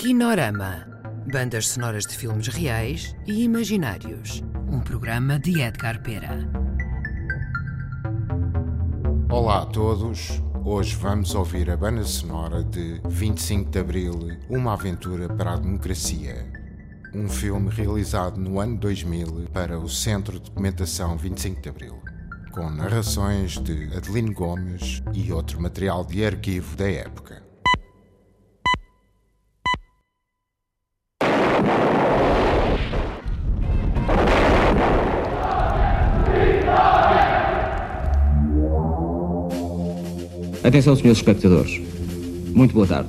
[0.00, 0.86] Kinorama.
[1.30, 4.42] Bandas sonoras de filmes reais e imaginários.
[4.66, 6.38] Um programa de Edgar Pera.
[9.30, 10.42] Olá a todos.
[10.64, 14.18] Hoje vamos ouvir a banda sonora de 25 de Abril
[14.48, 16.50] Uma Aventura para a Democracia.
[17.14, 22.02] Um filme realizado no ano 2000 para o Centro de Documentação 25 de Abril,
[22.52, 27.49] com narrações de Adelino Gomes e outro material de arquivo da época.
[40.62, 41.80] Atenção, senhores espectadores.
[42.54, 43.08] Muito boa tarde.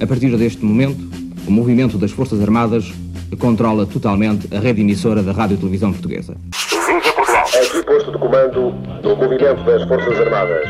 [0.00, 1.00] A partir deste momento,
[1.46, 2.92] o movimento das Forças Armadas
[3.40, 6.36] controla totalmente a rede emissora da Rádio e Televisão Portuguesa.
[6.94, 8.70] Aqui posto de comando
[9.02, 10.68] do movimento das Forças Armadas,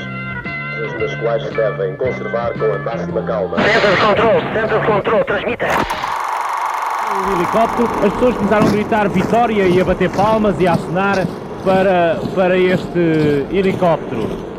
[0.98, 3.56] nas quais se devem conservar com a máxima calma.
[3.58, 5.66] Centro de controle, centro de controle, transmita.
[7.28, 11.26] O helicóptero, as pessoas começaram a gritar vitória e a bater palmas e a assinar
[11.62, 14.55] para, para este helicóptero.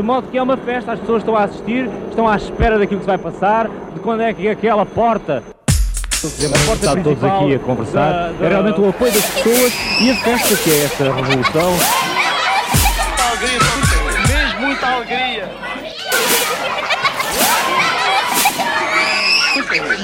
[0.00, 3.00] De modo que é uma festa, as pessoas estão a assistir, estão à espera daquilo
[3.00, 5.42] que se vai passar, de quando é que aquela porta.
[5.66, 8.10] A porta Está todos aqui a conversar.
[8.10, 8.46] Da, da...
[8.46, 11.70] É realmente o apoio das pessoas e a festa que é esta revolução.
[13.04, 13.58] Muita alegria,
[14.26, 15.50] mesmo muita alegria.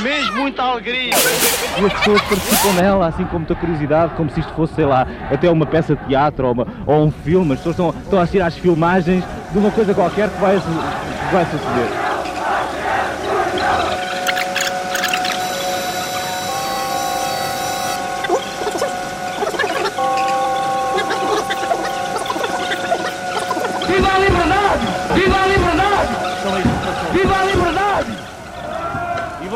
[0.02, 1.14] Mesmo muita alegria.
[1.14, 5.06] E as pessoas participam nela, assim com muita curiosidade, como se isto fosse, sei lá,
[5.30, 7.52] até uma peça de teatro ou, uma, ou um filme.
[7.52, 11.34] As pessoas estão, estão a assistir às filmagens de uma coisa qualquer que vai, que
[11.34, 12.06] vai suceder.
[23.86, 24.86] Viva a liberdade!
[25.14, 26.08] Viva a liberdade!
[27.12, 27.45] Viva a liberdade!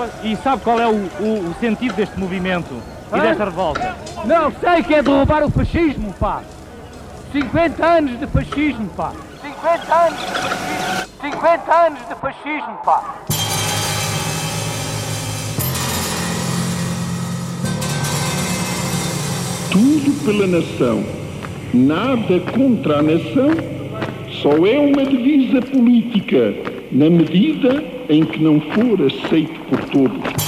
[0.01, 2.75] E, vo- e sabe qual é o, o- o sentido deste movimento
[3.15, 3.97] e desta revolta?
[4.25, 6.43] Não, sei que é derrubar o fascismo, pá.
[7.33, 9.13] 50 anos de fascismo, pá.
[9.43, 11.11] 50 anos de fascismo.
[11.21, 13.15] 50 anos de fascismo, pá.
[19.71, 21.05] tudo pela nação,
[21.73, 23.51] nada contra a nação,
[24.43, 26.55] só é uma divisa política,
[26.91, 30.40] na medida em que não for aceito por todos.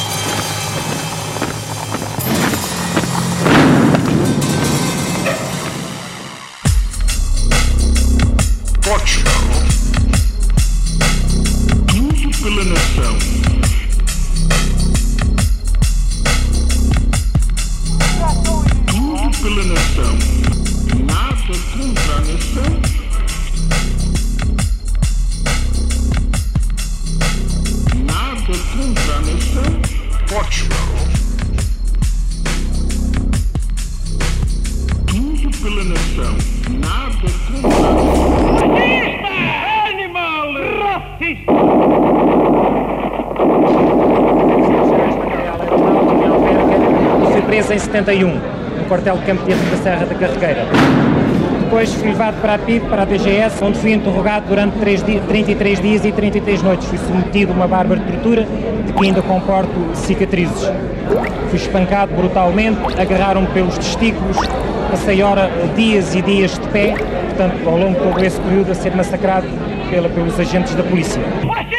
[47.62, 48.28] Preso em 71,
[48.78, 50.66] no quartel de Campo Tierra da Serra da Carregueira.
[51.60, 55.20] Depois fui levado para a PIB, para a DGS, onde fui interrogado durante três di-
[55.20, 56.86] 33 dias e 33 noites.
[56.88, 58.46] Fui submetido a uma bárbara tortura,
[58.86, 60.70] de que ainda comporto cicatrizes.
[61.48, 64.36] Fui espancado brutalmente, agarraram-me pelos testículos,
[64.90, 66.94] passei hora, dias e dias de pé,
[67.28, 69.46] portanto, ao longo de todo esse período, a ser massacrado
[69.88, 71.22] pela, pelos agentes da polícia.
[71.22, 71.76] Que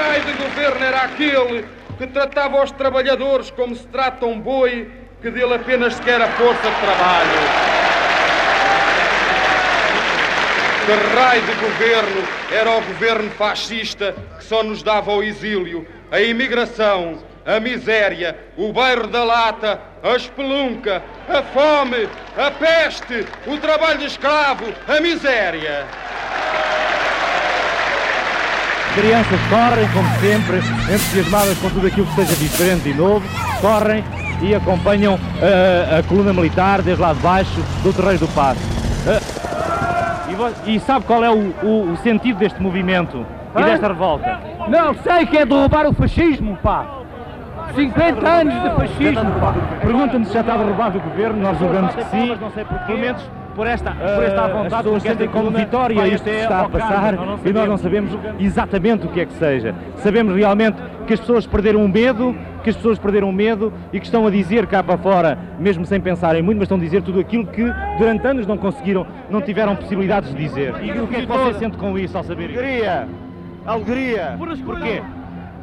[0.00, 1.64] raio de governo era aquele
[1.98, 4.90] que tratava os trabalhadores como se trata um boi
[5.20, 7.30] que dele apenas quer a força de trabalho?
[10.84, 16.20] Que raio de governo era o governo fascista que só nos dava o exílio, a
[16.20, 23.98] imigração, a miséria, o bairro da lata, a espelunca, a fome, a peste, o trabalho
[23.98, 25.86] de escravo, a miséria?
[28.94, 30.58] Crianças correm, como sempre,
[30.94, 33.26] entusiasmadas com tudo aquilo que seja diferente e novo,
[33.60, 34.04] correm
[34.40, 38.60] e acompanham eh, a coluna militar desde lá de baixo do Terreiro do Passo.
[39.08, 39.20] Eh,
[40.66, 43.26] e, e sabe qual é o, o- o sentido deste movimento
[43.56, 44.38] e desta revolta?
[44.68, 46.86] Não, sei que é derrubar o fascismo, pá.
[47.74, 49.54] 50 anos de fascismo, pá.
[49.80, 52.36] Pergunta-me se já está derrubado o governo, nós julgamos que sim,
[52.86, 53.22] pelo menos
[53.54, 57.14] por esta, por esta vontade, as pessoas sentem como vitória isto que está a passar
[57.44, 59.74] e nós não sabemos exatamente o que é que seja.
[59.98, 64.00] Sabemos realmente que as pessoas perderam o medo, que as pessoas perderam o medo e
[64.00, 67.02] que estão a dizer cá para fora, mesmo sem pensarem muito, mas estão a dizer
[67.02, 67.64] tudo aquilo que
[67.98, 70.74] durante anos não conseguiram, não tiveram possibilidades de dizer.
[70.82, 72.58] E o que é que você sente com isso ao saber isso?
[72.58, 73.08] Alegria,
[73.66, 74.36] Alegria.
[74.64, 75.02] Porquê?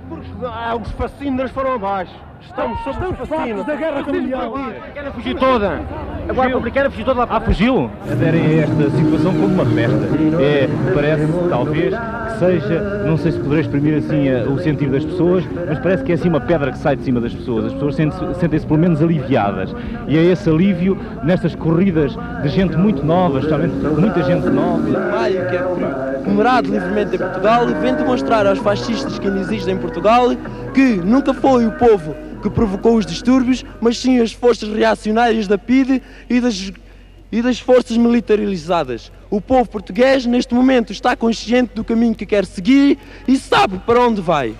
[0.08, 2.31] Porque ah, os fascínoras foram abaixo.
[2.44, 3.66] Estamos, somos fascínoras.
[3.66, 4.54] da guerra mundial.
[4.94, 5.82] Querem fugir toda.
[6.28, 7.90] Agora a republicana fugiu toda lá para Ah, fugiu?
[8.10, 9.98] Aderem a esta situação como uma festa.
[10.42, 15.06] É, parece, talvez, que seja, não sei se poderei exprimir assim eh, o sentido das
[15.06, 17.66] pessoas, mas parece que é assim uma pedra que sai de cima das pessoas.
[17.66, 19.74] As pessoas sentem-se sentem-se pelo menos aliviadas.
[20.08, 24.82] E é esse alívio nestas corridas de gente muito nova, especialmente muita gente nova.
[25.12, 29.78] Maio, que é comemorado livremente em Portugal, vem demonstrar aos fascistas que ainda existem em
[29.78, 30.30] Portugal
[30.74, 35.58] que nunca foi o povo que provocou os distúrbios, mas sim as forças reacionárias da
[35.58, 36.72] PIDE e das,
[37.32, 39.12] e das forças militarizadas.
[39.30, 42.98] O povo português, neste momento, está consciente do caminho que quer seguir
[43.28, 44.56] e sabe para onde vai.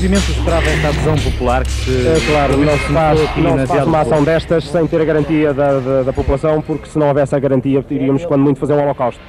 [0.00, 1.90] O movimento esperava esta adesão popular que se.
[2.08, 5.52] É claro, não se faz, não se faz uma ação destas sem ter a garantia
[5.52, 8.82] da, da, da população, porque se não houvesse a garantia, iríamos, quando muito, fazer um
[8.82, 9.20] holocausto.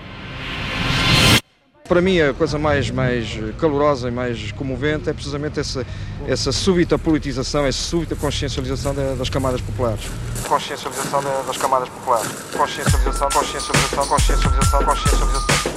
[1.90, 5.86] Para mim, a coisa mais, mais calorosa e mais comovente é precisamente essa,
[6.26, 10.06] essa súbita politização, essa súbita consciencialização da- das camadas populares.
[10.48, 12.30] Consciencialização da- das camadas populares.
[12.56, 15.72] Consciencialização, consciencialização, consciencialização, consciencialização.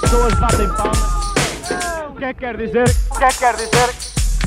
[0.00, 1.13] pessoas batem palmas.
[2.24, 2.84] O que é que quer dizer?
[3.10, 3.90] O que é que quer dizer?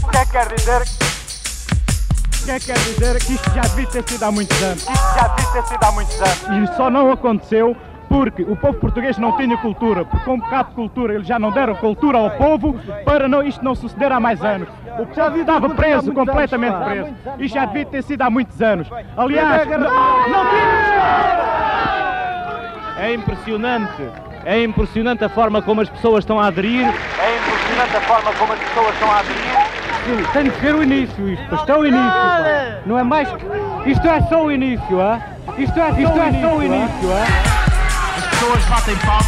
[0.02, 0.82] O que é que quer dizer?
[0.82, 3.20] O que é que quer dizer?
[3.24, 4.82] Que isto já devia ter sido há muitos anos.
[4.82, 6.72] Isto já devia ter sido há muitos anos.
[6.72, 7.78] E só não aconteceu
[8.10, 10.06] porque o povo português não tinha cultura.
[10.06, 13.44] Porque com um bocado de cultura eles já não deram cultura ao povo para não,
[13.44, 14.68] isto não suceder há mais anos.
[14.98, 17.14] O povo estava preso, completamente preso.
[17.38, 18.90] Isto já devia ter sido há muitos anos.
[19.16, 19.80] Aliás, não,
[20.30, 20.48] não
[22.98, 24.10] É impressionante.
[24.44, 26.88] É impressionante a forma como as pessoas estão a aderir.
[27.78, 30.32] É impressionante a forma como as pessoas estão a aderir.
[30.34, 31.56] Tem que ser o início isto.
[31.56, 32.10] Isto é o início.
[32.10, 32.82] pá.
[32.88, 33.92] Não é mais que...
[33.92, 35.22] Isto é só o início, ah?
[35.58, 38.18] Isto é só, isto é só o início, ah?
[38.18, 39.28] As pessoas batem palmas.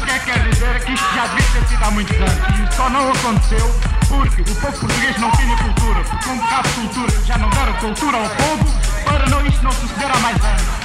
[0.00, 0.84] O que é que quer dizer?
[0.84, 2.58] Que isto já devia ter sido há muitos anos.
[2.58, 3.74] E isto só não aconteceu
[4.08, 6.04] porque o povo português não tinha cultura.
[6.04, 8.64] Porque com um bocado de cultura já não deram cultura ao povo
[9.04, 10.84] para não, isto não suceder há mais anos.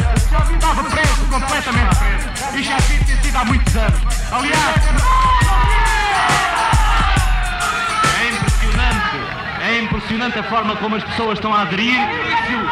[0.56, 2.58] Estava preso, completamente preso.
[2.58, 4.02] Isto já devia ter sido há muitos anos.
[4.32, 5.19] Aliás,
[10.30, 11.96] Impressionante a forma como as pessoas estão a aderir.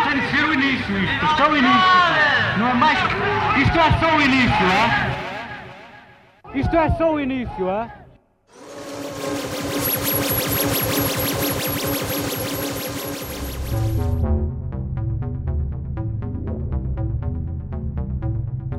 [0.09, 1.25] Tem de ser o início isto.
[1.25, 2.57] Isto é o início.
[2.57, 2.99] Não é mais.
[3.57, 4.65] Isto é só o início,
[6.53, 6.59] é?
[6.59, 7.91] Isto é só o início, é?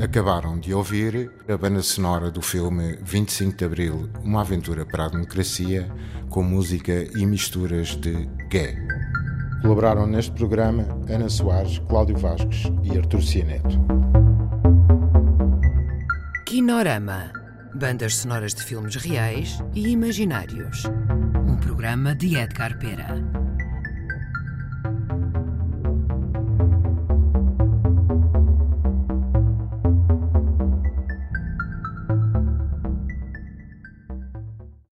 [0.03, 5.09] Acabaram de ouvir a banda sonora do filme 25 de Abril, Uma Aventura para a
[5.09, 5.91] Democracia,
[6.31, 8.77] com música e misturas de Gué.
[9.61, 13.77] Colaboraram neste programa Ana Soares, Cláudio Vasques e Artur Cianeto.
[16.47, 17.33] Kinorama.
[17.75, 20.85] Bandas sonoras de filmes reais e imaginários.
[21.45, 23.48] Um programa de Edgar Pera.